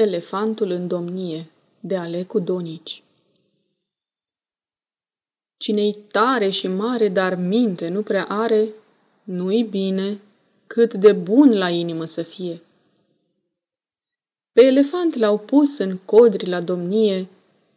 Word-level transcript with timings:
Elefantul 0.00 0.70
în 0.70 0.86
domnie 0.86 1.50
de 1.80 1.96
Alecu 1.96 2.38
Donici 2.38 3.02
Cine-i 5.56 5.96
tare 6.10 6.50
și 6.50 6.66
mare, 6.66 7.08
dar 7.08 7.34
minte 7.34 7.88
nu 7.88 8.02
prea 8.02 8.24
are, 8.24 8.68
nu-i 9.22 9.62
bine 9.62 10.20
cât 10.66 10.94
de 10.94 11.12
bun 11.12 11.58
la 11.58 11.68
inimă 11.68 12.04
să 12.04 12.22
fie. 12.22 12.62
Pe 14.52 14.64
elefant 14.64 15.14
l-au 15.14 15.38
pus 15.38 15.78
în 15.78 15.98
codri 16.04 16.48
la 16.48 16.60
domnie 16.60 17.28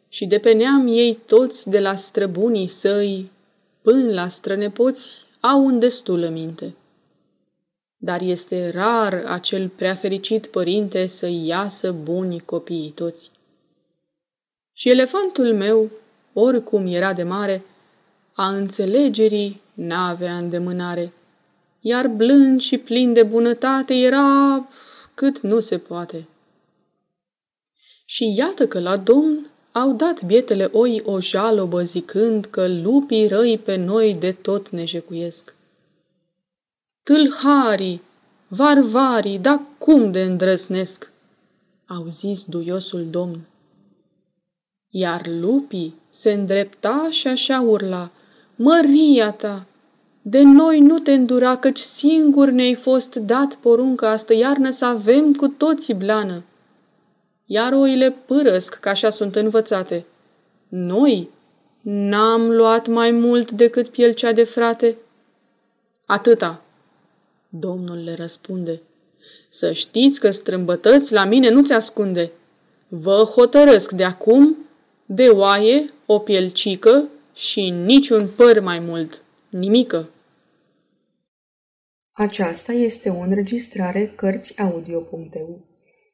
și 0.09 0.25
de 0.25 0.39
pe 0.39 0.51
neam 0.51 0.87
ei 0.87 1.15
toți 1.25 1.69
de 1.69 1.79
la 1.79 1.95
străbunii 1.95 2.67
săi 2.67 3.31
până 3.81 4.13
la 4.13 4.27
strănepoți 4.27 5.25
au 5.39 5.65
un 5.65 5.79
destul 5.79 6.29
minte 6.29 6.75
dar 8.05 8.21
este 8.21 8.69
rar 8.69 9.13
acel 9.13 9.69
prea 9.69 9.95
fericit 9.95 10.45
părinte 10.45 11.05
să 11.05 11.27
iasă 11.27 11.91
buni 11.91 12.39
copiii 12.39 12.91
toți. 12.95 13.31
Și 14.73 14.89
elefantul 14.89 15.53
meu, 15.53 15.89
oricum 16.33 16.85
era 16.87 17.13
de 17.13 17.23
mare, 17.23 17.65
a 18.33 18.47
înțelegerii 18.47 19.61
n-avea 19.73 20.37
îndemânare, 20.37 21.13
iar 21.79 22.07
blând 22.07 22.61
și 22.61 22.77
plin 22.77 23.13
de 23.13 23.23
bunătate 23.23 23.93
era 23.93 24.67
cât 25.13 25.39
nu 25.39 25.59
se 25.59 25.77
poate. 25.77 26.27
Și 28.05 28.33
iată 28.37 28.67
că 28.67 28.79
la 28.79 28.97
domn 28.97 29.49
au 29.71 29.93
dat 29.93 30.23
bietele 30.23 30.69
oi 30.71 31.01
o 31.05 31.19
jalobă 31.19 31.83
zicând 31.83 32.45
că 32.45 32.67
lupii 32.67 33.27
răi 33.27 33.57
pe 33.57 33.75
noi 33.75 34.15
de 34.15 34.31
tot 34.31 34.69
ne 34.69 34.85
jecuiesc. 34.85 35.55
Tâlharii, 37.03 38.01
varvarii, 38.47 39.39
da 39.39 39.61
cum 39.77 40.11
de 40.11 40.21
îndrăsnesc, 40.21 41.11
au 41.87 42.05
zis 42.07 42.43
duiosul 42.43 43.05
domn. 43.09 43.39
Iar 44.89 45.27
lupii 45.27 45.95
se 46.09 46.31
îndrepta 46.31 47.07
și 47.09 47.27
așa 47.27 47.61
urla, 47.61 48.11
Măria 48.55 49.31
ta, 49.31 49.65
de 50.21 50.41
noi 50.41 50.79
nu 50.79 50.99
te 50.99 51.13
îndura, 51.13 51.57
căci 51.57 51.79
singur 51.79 52.49
ne-ai 52.49 52.75
fost 52.75 53.15
dat 53.15 53.55
poruncă 53.55 54.05
astă 54.07 54.33
iarnă 54.33 54.69
să 54.69 54.85
avem 54.85 55.33
cu 55.33 55.47
toții 55.47 55.93
blană. 55.93 56.43
Iar 57.45 57.73
oile 57.73 58.11
pârăsc, 58.11 58.73
că 58.73 58.89
așa 58.89 59.09
sunt 59.09 59.35
învățate. 59.35 60.05
Noi 60.69 61.29
n-am 61.81 62.49
luat 62.49 62.87
mai 62.87 63.11
mult 63.11 63.51
decât 63.51 63.89
pielcea 63.89 64.31
de 64.31 64.43
frate. 64.43 64.97
Atâta, 66.05 66.62
Domnul 67.55 68.03
le 68.03 68.13
răspunde, 68.13 68.81
Să 69.49 69.71
știți 69.71 70.19
că 70.19 70.31
strâmbătăți 70.31 71.13
la 71.13 71.25
mine 71.25 71.49
nu-ți 71.49 71.73
ascunde. 71.73 72.31
Vă 72.87 73.31
hotărăsc 73.35 73.91
de 73.91 74.03
acum 74.03 74.57
de 75.05 75.23
oaie 75.23 75.93
o 76.05 76.19
pielcică 76.19 77.07
și 77.33 77.69
niciun 77.69 78.29
păr 78.35 78.59
mai 78.59 78.79
mult, 78.79 79.21
nimică. 79.49 80.09
Aceasta 82.11 82.71
este 82.71 83.09
o 83.09 83.19
înregistrare 83.19 84.11
Cărțiaudio.eu. 84.15 85.65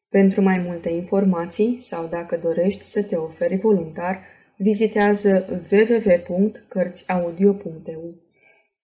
Pentru 0.10 0.42
mai 0.42 0.58
multe 0.58 0.90
informații 0.90 1.80
sau 1.80 2.08
dacă 2.08 2.40
dorești 2.44 2.82
să 2.82 3.04
te 3.04 3.16
oferi 3.16 3.58
voluntar, 3.58 4.24
vizitează 4.58 5.62
www.cărțiaudio.eu. 5.72 8.29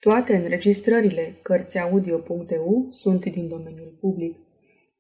Toate 0.06 0.36
înregistrările 0.36 1.36
Cărțiaudio.eu 1.42 2.88
sunt 2.90 3.26
din 3.26 3.48
domeniul 3.48 3.98
public. 4.00 4.38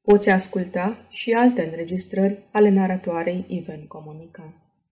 Poți 0.01 0.29
asculta 0.29 1.05
și 1.09 1.31
alte 1.31 1.65
înregistrări 1.65 2.37
ale 2.51 2.69
naratoarei 2.69 3.45
Iven 3.47 3.85
Comunica. 3.87 4.64